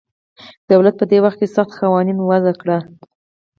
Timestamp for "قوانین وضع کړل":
1.81-2.81